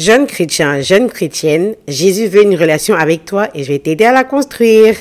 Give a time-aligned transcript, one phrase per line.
[0.00, 4.12] Jeune chrétien, jeune chrétienne, Jésus veut une relation avec toi et je vais t'aider à
[4.12, 4.94] la construire.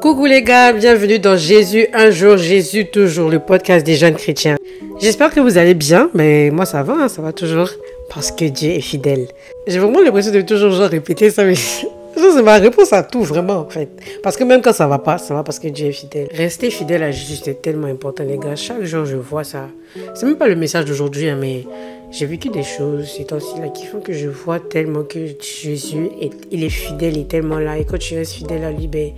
[0.00, 4.56] Coucou les gars, bienvenue dans Jésus un jour, Jésus toujours, le podcast des jeunes chrétiens.
[4.98, 7.68] J'espère que vous allez bien, mais moi ça va, hein, ça va toujours,
[8.14, 9.28] parce que Dieu est fidèle.
[9.66, 11.52] J'ai vraiment l'impression de toujours répéter ça, mais
[12.16, 13.88] c'est ma réponse à tout, vraiment, en fait.
[14.22, 16.28] Parce que même quand ça va pas, ça va parce que Dieu est fidèle.
[16.32, 18.56] Rester fidèle à Jésus, c'est tellement important, les gars.
[18.56, 19.68] Chaque jour, je vois ça.
[20.14, 21.64] C'est même pas le message d'aujourd'hui, hein, mais
[22.10, 26.10] j'ai vécu des choses ces temps-ci là qui font que je vois tellement que Jésus,
[26.20, 27.78] est, il est fidèle, il est tellement là.
[27.78, 29.12] Et quand tu restes fidèle à lui, ben,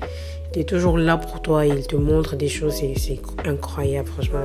[0.54, 1.66] il est toujours là pour toi.
[1.66, 2.74] Il te montre des choses.
[2.74, 4.38] C'est incroyable, franchement.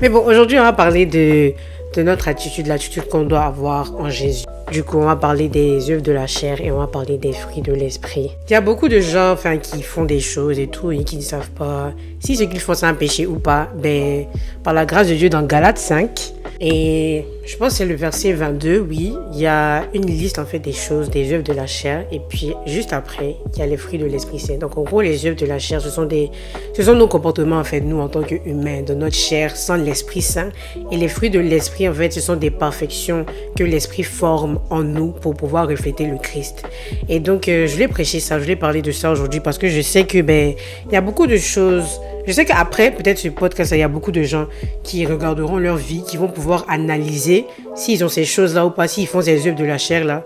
[0.00, 1.52] Mais bon, aujourd'hui, on va parler de,
[1.94, 4.44] de notre attitude, l'attitude qu'on doit avoir en Jésus.
[4.70, 7.32] Du coup, on va parler des œuvres de la chair et on va parler des
[7.32, 8.30] fruits de l'esprit.
[8.48, 11.16] Il y a beaucoup de gens enfin, qui font des choses et tout et qui
[11.16, 13.68] ne savent pas si ce qu'ils font c'est un péché ou pas.
[13.82, 14.26] Ben,
[14.62, 18.32] par la grâce de Dieu, dans Galates 5, et je pense que c'est le verset
[18.32, 21.66] 22, oui, il y a une liste en fait des choses, des œuvres de la
[21.66, 24.56] chair, et puis juste après, il y a les fruits de l'Esprit Saint.
[24.56, 26.30] Donc en gros, les œuvres de la chair, ce sont des,
[26.76, 30.22] ce sont nos comportements en fait, nous en tant qu'humains, de notre chair, sans l'Esprit
[30.22, 30.50] Saint.
[30.92, 33.26] Et les fruits de l'Esprit, en fait, ce sont des perfections
[33.56, 36.62] que l'Esprit forme en nous pour pouvoir refléter le Christ.
[37.08, 39.66] Et donc, euh, je voulais prêcher ça, je voulais parler de ça aujourd'hui parce que
[39.66, 40.54] je sais que ben,
[40.86, 43.88] il y a beaucoup de choses je sais qu'après, peut-être ce podcast, il y a
[43.88, 44.46] beaucoup de gens
[44.82, 47.39] qui regarderont leur vie, qui vont pouvoir analyser
[47.74, 50.24] s'ils ont ces choses-là ou pas, s'ils font ces œuvres de la chair là,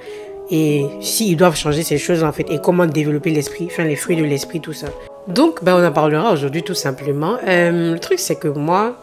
[0.51, 4.17] et s'ils doivent changer ces choses en fait, et comment développer l'esprit, enfin les fruits
[4.17, 4.89] de l'esprit, tout ça.
[5.27, 7.39] Donc, ben, on en parlera aujourd'hui tout simplement.
[7.47, 8.97] Euh, le truc, c'est que moi,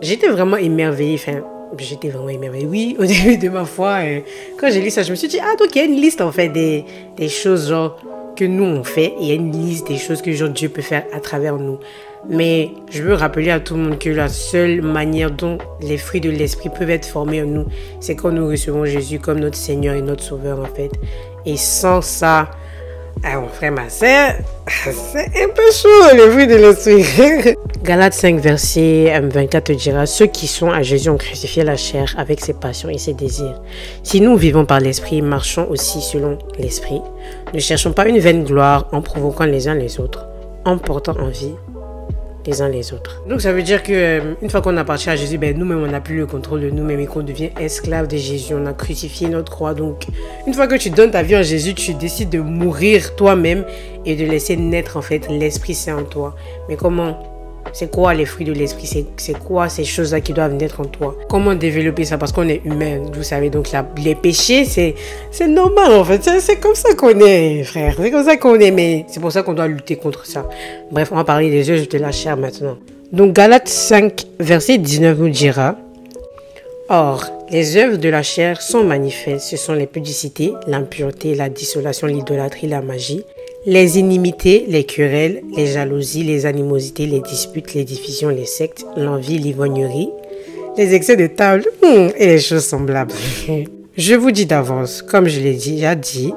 [0.00, 1.40] j'étais vraiment émerveillée, enfin,
[1.76, 2.66] j'étais vraiment émerveillée.
[2.66, 3.98] Oui, au début de ma foi,
[4.58, 6.22] quand j'ai lu ça, je me suis dit, ah, donc il y a une liste
[6.22, 6.84] en fait des,
[7.16, 7.98] des choses genre
[8.36, 10.68] que nous on fait, et il y a une liste des choses que genre Dieu
[10.68, 11.78] peut faire à travers nous.
[12.28, 16.20] Mais je veux rappeler à tout le monde que la seule manière dont les fruits
[16.20, 17.66] de l'esprit peuvent être formés en nous,
[18.00, 20.90] c'est quand nous recevons Jésus comme notre Seigneur et notre Sauveur en fait.
[21.44, 22.50] Et sans ça,
[23.22, 24.34] ah, mon frère, ma soeur,
[24.66, 27.56] c'est un peu chaud les fruits de l'esprit.
[27.84, 32.14] Galates 5, verset 24 te dira Ceux qui sont à Jésus ont crucifié la chair
[32.18, 33.60] avec ses passions et ses désirs.
[34.02, 37.00] Si nous vivons par l'esprit, marchons aussi selon l'esprit.
[37.54, 40.26] Ne cherchons pas une vaine gloire en provoquant les uns les autres,
[40.64, 41.54] en portant en vie
[42.46, 43.22] les uns les autres.
[43.28, 45.90] Donc ça veut dire que euh, une fois qu'on appartient à Jésus, ben, nous-mêmes on
[45.90, 48.54] n'a plus le contrôle de nous-mêmes et qu'on devient esclave de Jésus.
[48.54, 49.74] On a crucifié notre croix.
[49.74, 50.06] Donc
[50.46, 53.64] une fois que tu donnes ta vie en Jésus, tu décides de mourir toi-même
[54.04, 56.34] et de laisser naître en fait l'Esprit Saint en toi.
[56.68, 57.35] Mais comment
[57.72, 59.06] c'est quoi les fruits de l'esprit?
[59.16, 61.16] C'est quoi ces choses-là qui doivent naître en toi?
[61.28, 62.18] Comment développer ça?
[62.18, 63.50] Parce qu'on est humain, vous savez.
[63.50, 63.68] Donc
[64.02, 66.22] les péchés, c'est normal en fait.
[66.40, 67.96] C'est comme ça qu'on est, frère.
[68.00, 68.70] C'est comme ça qu'on est.
[68.70, 70.48] Mais c'est pour ça qu'on doit lutter contre ça.
[70.90, 72.78] Bref, on va parler des œuvres de la chair maintenant.
[73.12, 75.76] Donc Galates 5, verset 19 nous dira
[76.88, 79.46] Or, les œuvres de la chair sont manifestes.
[79.46, 83.24] Ce sont les pudicités, l'impureté, la dissolation, l'idolâtrie, la magie,
[83.66, 89.38] les inimités, les querelles, les jalousies, les animosités, les disputes, les divisions, les sectes, l'envie,
[89.38, 90.08] l'ivognerie,
[90.78, 93.12] les excès de table hmm, et les choses semblables.
[93.96, 96.32] je vous dis d'avance, comme je l'ai déjà dit,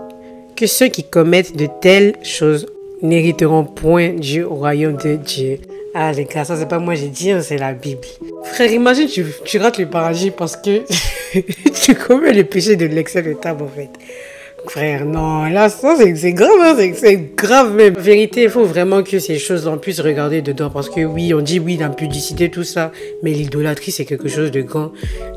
[0.56, 2.66] que ceux qui commettent de telles choses
[3.04, 5.60] n'hériteront point du royaume de Dieu.
[5.94, 8.02] Ah les gars, ça c'est pas moi j'ai dit, hein, c'est la Bible.
[8.44, 10.82] Frère, imagine tu rates le paradis parce que
[11.84, 13.90] tu commets le péché de l'excès de table en fait.
[14.68, 17.96] Frère, non, là, ça, c'est grave, hein, c'est grave même.
[17.96, 20.70] Vérité, il faut vraiment que ces choses en puissent regarder dedans.
[20.70, 22.92] Parce que oui, on dit oui, l'impudicité, tout ça.
[23.24, 24.92] Mais l'idolâtrie, c'est quelque chose de grand.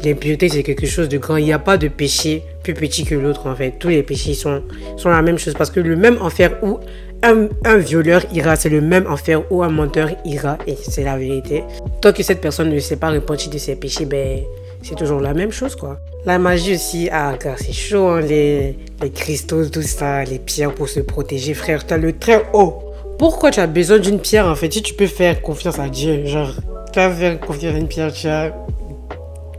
[0.04, 1.36] L'impureté, c'est quelque chose de grand.
[1.36, 3.74] Il n'y a pas de péché plus petit que l'autre, en fait.
[3.78, 4.62] Tous les péchés sont,
[4.96, 5.54] sont la même chose.
[5.54, 6.78] Parce que le même enfer où
[7.22, 10.58] un, un violeur ira, c'est le même enfer où un menteur ira.
[10.66, 11.64] Et c'est la vérité.
[12.00, 14.40] Tant que cette personne ne s'est pas repentie de ses péchés, ben
[14.82, 15.98] c'est toujours la même chose, quoi.
[16.24, 18.76] La magie aussi, ah, c'est chaud, hein, les,
[19.12, 21.84] cristaux, tout ça, les pierres pour se protéger, frère.
[21.84, 22.78] Tu le très haut.
[23.18, 26.24] Pourquoi tu as besoin d'une pierre, en fait, si tu peux faire confiance à Dieu
[26.26, 26.54] Genre,
[26.92, 28.54] tu vas faire confiance à une pierre, tu as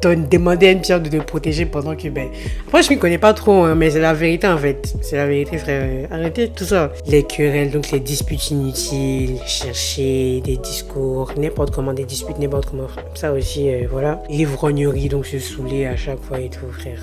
[0.07, 2.27] demander à une pierre de te protéger pendant que, ben,
[2.71, 4.93] moi je m'y connais pas trop, hein, mais c'est la vérité en fait.
[5.01, 6.07] C'est la vérité, frère.
[6.11, 6.91] Arrêtez tout ça.
[7.07, 12.87] Les querelles, donc les disputes inutiles, chercher des discours, n'importe comment, des disputes, n'importe comment.
[13.15, 14.21] Ça aussi, euh, voilà.
[14.29, 16.99] L'ivrognerie, donc se saouler à chaque fois et tout, frère.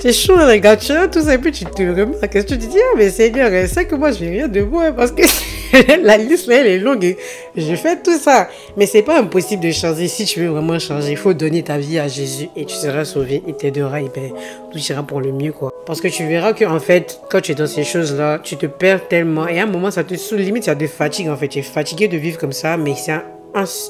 [0.00, 2.56] C'est chaud, les gars, tu vois, tout ça, et puis tu te remarques, que tu
[2.56, 5.22] te dis, ah, mais Seigneur, c'est que moi, je fais rien de moi, parce que
[6.02, 7.16] la liste, elle est longue.
[7.56, 8.48] Je fais tout ça.
[8.76, 10.08] Mais c'est pas impossible de changer.
[10.08, 13.04] Si tu veux vraiment changer, il faut donner ta vie à Jésus et tu seras
[13.04, 14.32] sauvé et t'aideras et ben,
[14.72, 15.72] tout ira pour le mieux, quoi.
[15.86, 18.66] Parce que tu verras que, en fait, quand tu es dans ces choses-là, tu te
[18.66, 19.46] perds tellement.
[19.48, 21.48] Et à un moment, ça te sous limite, il y a de fatigue, en fait.
[21.48, 23.24] Tu es fatigué de vivre comme ça, mais c'est un,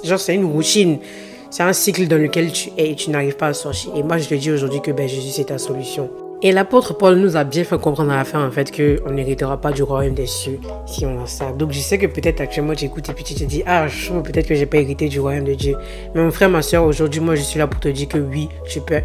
[0.04, 0.98] genre, c'est une routine.
[1.50, 3.92] C'est un cycle dans lequel tu es et tu n'arrives pas à sortir.
[3.96, 6.10] Et moi, je te dis aujourd'hui que ben, Jésus, c'est ta solution.
[6.40, 9.60] Et l'apôtre Paul nous a bien fait comprendre à la fin, en fait, qu'on n'héritera
[9.60, 11.50] pas du royaume des cieux si on a ça.
[11.50, 13.86] Donc, je sais que peut-être actuellement, tu écoutes et puis tu te dis, ah,
[14.22, 15.76] peut-être que j'ai pas hérité du royaume de Dieu.
[16.14, 18.48] Mais mon frère, ma soeur, aujourd'hui, moi, je suis là pour te dire que oui,
[18.68, 19.00] tu peux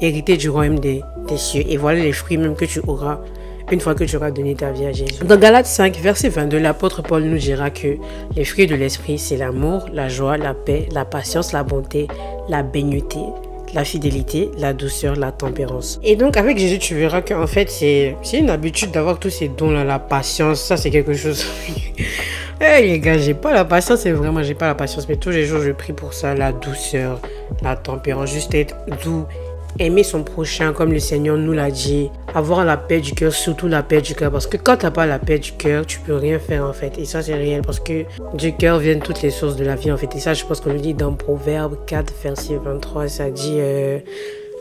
[0.00, 1.64] hériter du royaume des, des cieux.
[1.68, 3.20] Et voilà les fruits même que tu auras
[3.70, 5.22] une fois que tu auras donné ta vie à Jésus.
[5.24, 7.96] Dans Galates 5, verset 22, l'apôtre Paul nous dira que
[8.34, 12.08] les fruits de l'esprit, c'est l'amour, la joie, la paix, la patience, la bonté,
[12.48, 13.20] la bénité,
[13.74, 16.00] la fidélité, la douceur, la tempérance.
[16.02, 19.84] Et donc avec Jésus, tu verras qu'en fait, c'est une habitude d'avoir tous ces dons-là,
[19.84, 21.44] la patience, ça c'est quelque chose...
[22.60, 25.30] Eh les gars, j'ai pas la patience, c'est vraiment, j'ai pas la patience, mais tous
[25.30, 27.20] les jours je prie pour ça, la douceur,
[27.62, 28.74] la tempérance, juste être
[29.04, 29.26] doux
[29.78, 33.68] aimer son prochain comme le Seigneur nous l'a dit, avoir la paix du cœur, surtout
[33.68, 34.30] la paix du cœur.
[34.30, 36.72] Parce que quand tu n'as pas la paix du cœur, tu peux rien faire en
[36.72, 36.98] fait.
[36.98, 38.04] Et ça, c'est réel parce que
[38.34, 40.14] du cœur viennent toutes les sources de la vie en fait.
[40.14, 43.08] Et ça, je pense qu'on le dit dans Proverbe 4, verset 23.
[43.08, 43.98] Ça dit euh,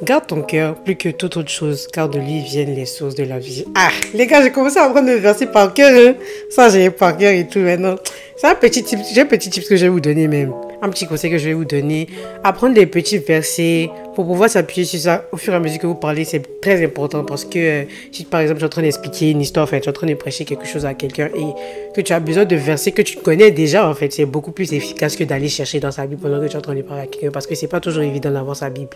[0.03, 3.23] Garde ton cœur plus que toute autre chose, car de lui viennent les sources de
[3.23, 3.65] la vie.
[3.75, 5.91] Ah, les gars, j'ai commencé à apprendre le verset par cœur.
[5.91, 6.15] Hein.
[6.49, 7.95] Ça, j'ai par cœur et tout maintenant.
[8.35, 10.89] C'est un petit tip, j'ai un petit tip que je vais vous donner même un
[10.89, 12.07] petit conseil que je vais vous donner.
[12.43, 15.87] Apprendre des petits versets pour pouvoir s'appuyer sur ça au fur et à mesure que
[15.87, 18.81] vous parlez, c'est très important parce que euh, si par exemple tu es en train
[18.81, 21.93] d'expliquer une histoire, enfin tu es en train de prêcher quelque chose à quelqu'un et
[21.95, 24.73] que tu as besoin de versets que tu connais déjà en fait, c'est beaucoup plus
[24.73, 27.03] efficace que d'aller chercher dans sa Bible pendant que tu es en train de parler
[27.03, 28.89] à quelqu'un parce que c'est pas toujours évident d'avoir sa Bible.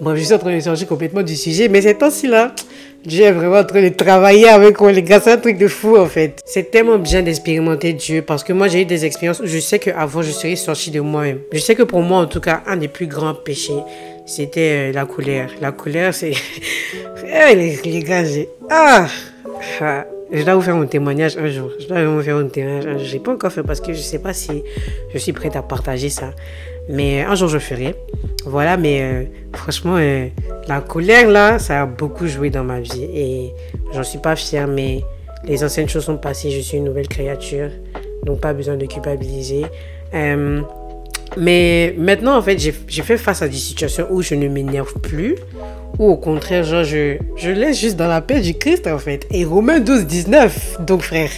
[0.00, 2.52] Bref, je suis en train de changer complètement du sujet, mais c'est temps-ci là,
[3.06, 5.68] Dieu est vraiment en train de travailler avec moi les gars, c'est un truc de
[5.68, 6.40] fou en fait.
[6.44, 9.78] C'est tellement bien d'expérimenter Dieu parce que moi j'ai eu des expériences où je sais
[9.78, 12.76] qu'avant je serais sorti de moi je sais que pour moi, en tout cas, un
[12.76, 13.72] des plus grands péchés,
[14.26, 15.50] c'était euh, la colère.
[15.60, 16.32] La colère, c'est...
[17.26, 17.54] Eh,
[17.84, 18.48] les, gars, j'ai...
[18.70, 19.08] Ah,
[19.80, 21.70] ah, Je dois vous faire un témoignage un jour.
[21.78, 23.06] Je dois vous faire un témoignage un jour.
[23.06, 24.62] Je n'ai pas encore fait parce que je ne sais pas si
[25.12, 26.30] je suis prête à partager ça.
[26.88, 27.94] Mais un jour, je ferai.
[28.44, 29.24] Voilà, mais euh,
[29.54, 30.28] franchement, euh,
[30.68, 33.04] la colère, là, ça a beaucoup joué dans ma vie.
[33.14, 33.52] Et
[33.92, 35.02] j'en suis pas fière, mais
[35.44, 36.50] les anciennes choses sont passées.
[36.50, 37.70] Je suis une nouvelle créature.
[38.24, 39.64] Donc, pas besoin de culpabiliser.
[41.36, 45.36] Mais maintenant, en fait, j'ai fait face à des situations où je ne m'énerve plus,
[45.98, 49.26] ou au contraire, genre, je, je laisse juste dans la paix du Christ, en fait.
[49.30, 51.30] Et Romains 12, 19, donc frère.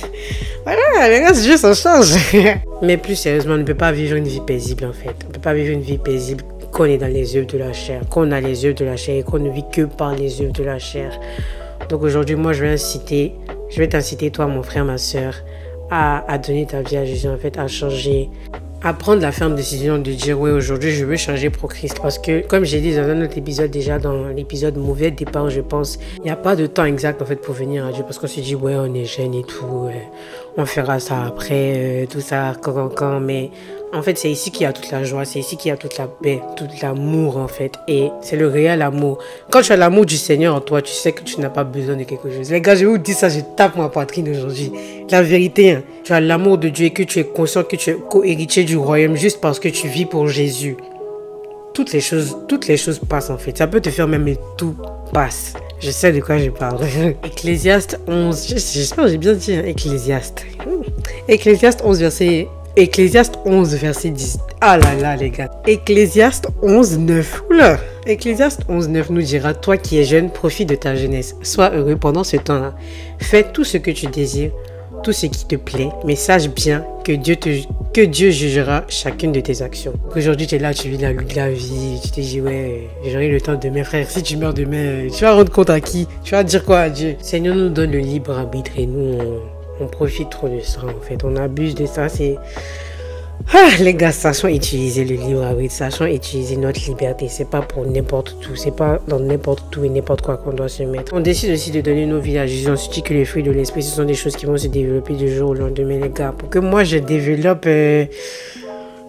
[0.64, 2.14] Voilà, les gars, juste, ça change.
[2.82, 5.14] Mais plus sérieusement, on ne peut pas vivre une vie paisible, en fait.
[5.24, 7.72] On ne peut pas vivre une vie paisible qu'on est dans les œuvres de la
[7.72, 10.42] chair, qu'on a les œuvres de la chair et qu'on ne vit que par les
[10.42, 11.18] œuvres de la chair.
[11.88, 13.32] Donc aujourd'hui, moi, je vais inciter,
[13.70, 15.34] je vais t'inciter, toi, mon frère, ma soeur,
[15.90, 18.28] à, à donner ta vie à Jésus, en fait, à changer
[18.86, 22.20] à prendre la ferme décision de dire oui aujourd'hui je veux changer pour Christ parce
[22.20, 25.98] que comme j'ai dit dans un autre épisode déjà dans l'épisode mauvais départ je pense
[26.18, 28.04] il n'y a pas de temps exact en fait pour venir à Dieu.
[28.04, 29.88] Parce qu'on se dit ouais on est jeune et tout
[30.56, 33.50] on fera ça après euh, tout ça quand quand mais
[33.92, 35.76] en fait, c'est ici qu'il y a toute la joie, c'est ici qu'il y a
[35.76, 37.72] toute la paix, tout l'amour en fait.
[37.86, 39.18] Et c'est le réel amour.
[39.50, 41.96] Quand tu as l'amour du Seigneur en toi, tu sais que tu n'as pas besoin
[41.96, 42.50] de quelque chose.
[42.50, 44.72] Les gars, je vous dis ça, je tape ma poitrine aujourd'hui.
[45.10, 47.90] La vérité, hein, tu as l'amour de Dieu et que tu es conscient que tu
[47.90, 50.76] es co-héritier du royaume juste parce que tu vis pour Jésus.
[51.72, 53.56] Toutes les choses, toutes les choses passent en fait.
[53.56, 54.28] Ça peut te faire même,
[54.58, 54.74] tout
[55.12, 55.54] passe.
[55.78, 56.80] Je sais de quoi je parle.
[57.24, 60.44] Ecclésiaste 11, j'espère que j'ai bien dit, hein, Ecclésiaste.
[61.28, 64.38] Ecclésiaste 11, verset Ecclésiaste 11, verset 10.
[64.60, 65.50] Ah là là, les gars.
[65.66, 67.44] Ecclésiaste 11, 9.
[67.48, 67.78] Oula.
[68.06, 71.36] Ecclésiaste 11, 9 nous dira Toi qui es jeune, profite de ta jeunesse.
[71.42, 72.74] Sois heureux pendant ce temps-là.
[73.18, 74.50] Fais tout ce que tu désires,
[75.02, 77.36] tout ce qui te plaît, mais sache bien que Dieu,
[77.94, 79.94] que Dieu jugera chacune de tes actions.
[80.14, 81.98] Aujourd'hui, tu es là, tu vis la de la vie.
[82.04, 84.10] Tu te dis Ouais, j'aurai le temps de mes frères.
[84.10, 86.06] Si tu meurs demain, tu vas rendre compte à qui?
[86.24, 89.16] Tu vas dire quoi à Dieu Seigneur nous donne le libre arbitre et nous,
[89.84, 91.22] profite trop de ça en fait.
[91.24, 92.08] On abuse de ça.
[92.08, 92.36] C'est.
[93.52, 97.86] Ah, les gars, sachant utiliser le libre arbitre, sachant utiliser notre liberté, c'est pas pour
[97.86, 101.12] n'importe tout, c'est pas dans n'importe tout et n'importe quoi qu'on doit se mettre.
[101.14, 102.68] On décide aussi de donner nos Jésus.
[102.68, 104.68] On se dit que les fruits de l'esprit, ce sont des choses qui vont se
[104.68, 106.34] développer du jour au lendemain, les gars.
[106.36, 107.66] Pour que moi je développe.
[107.66, 108.06] Euh,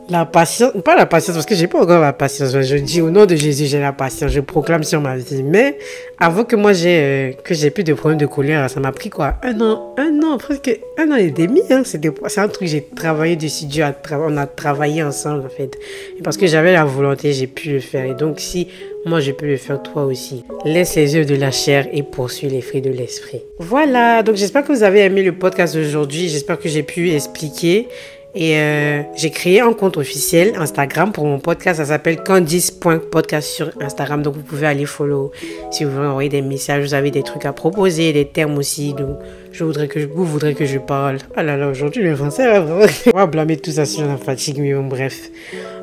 [0.09, 2.51] la patience, pas la patience, parce que j'ai pas encore la patience.
[2.61, 4.31] Je dis au nom de Jésus, j'ai la patience.
[4.31, 5.43] Je proclame sur ma vie.
[5.43, 5.77] Mais
[6.19, 9.35] avant que moi j'ai euh, j'ai plus de problèmes de colère, ça m'a pris quoi?
[9.43, 11.61] Un an, un an, presque un an et demi.
[11.69, 11.83] Hein.
[11.85, 13.65] C'est un truc j'ai travaillé dessus.
[13.65, 15.77] Dieu a on a travaillé ensemble en fait.
[16.23, 18.05] Parce que j'avais la volonté, j'ai pu le faire.
[18.05, 18.67] Et donc si
[19.05, 20.43] moi je peux le faire toi aussi.
[20.65, 23.41] Laisse les œuvres de la chair et poursuis les fruits de l'esprit.
[23.59, 26.29] Voilà, donc j'espère que vous avez aimé le podcast d'aujourd'hui.
[26.29, 27.87] J'espère que j'ai pu expliquer.
[28.35, 31.79] Et euh, j'ai créé un compte officiel Instagram pour mon podcast.
[31.79, 34.21] Ça s'appelle candice.podcast sur Instagram.
[34.21, 35.31] Donc vous pouvez aller follow
[35.71, 36.83] si vous voulez envoyer des messages.
[36.83, 38.93] Vous avez des trucs à proposer, des termes aussi.
[38.93, 39.17] Donc
[39.51, 41.17] je voudrais que vous voudrez que je parle.
[41.37, 42.85] Oh là là, aujourd'hui le français, vraiment.
[43.13, 45.31] On va blâmer tout ça sur la fatigue, mais bon, bref.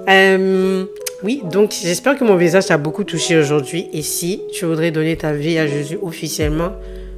[0.08, 0.84] Euh,
[1.24, 3.88] oui, donc j'espère que mon visage t'a beaucoup touché aujourd'hui.
[3.92, 6.72] Et si tu voudrais donner ta vie à Jésus officiellement,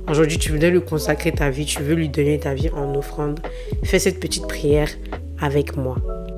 [0.08, 3.40] aujourd'hui tu voudrais lui consacrer ta vie, tu veux lui donner ta vie en offrande,
[3.84, 4.88] fais cette petite prière
[5.40, 5.96] avec moi.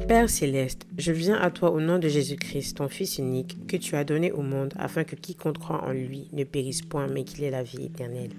[0.09, 3.95] Père céleste, je viens à toi au nom de Jésus-Christ, ton Fils unique, que tu
[3.95, 7.45] as donné au monde afin que quiconque croit en lui ne périsse point, mais qu'il
[7.45, 8.31] ait la vie éternelle.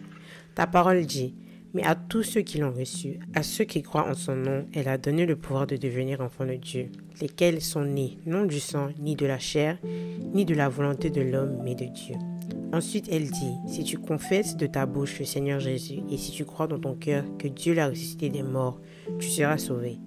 [0.55, 1.35] Ta parole dit,
[1.75, 4.87] mais à tous ceux qui l'ont reçu, à ceux qui croient en son nom, elle
[4.87, 6.87] a donné le pouvoir de devenir enfants de Dieu,
[7.21, 9.77] lesquels sont nés non du sang, ni de la chair,
[10.33, 12.15] ni de la volonté de l'homme, mais de Dieu.
[12.71, 16.45] Ensuite, elle dit, si tu confesses de ta bouche le Seigneur Jésus, et si tu
[16.45, 18.79] crois dans ton cœur que Dieu l'a ressuscité des morts,
[19.19, 19.97] tu seras sauvé.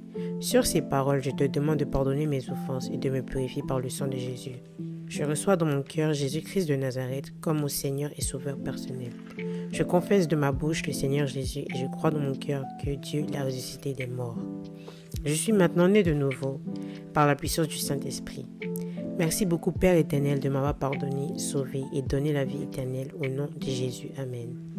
[0.40, 3.80] Sur ces paroles, je te demande de pardonner mes offenses et de me purifier par
[3.80, 4.62] le sang de Jésus.
[5.08, 9.12] Je reçois dans mon cœur Jésus-Christ de Nazareth comme mon Seigneur et Sauveur personnel.
[9.70, 12.90] Je confesse de ma bouche le Seigneur Jésus et je crois dans mon cœur que
[12.90, 14.38] Dieu l'a ressuscité des morts.
[15.24, 16.60] Je suis maintenant né de nouveau
[17.12, 18.46] par la puissance du Saint-Esprit.
[19.18, 23.48] Merci beaucoup Père éternel de m'avoir pardonné, sauvé et donné la vie éternelle au nom
[23.54, 24.10] de Jésus.
[24.16, 24.71] Amen.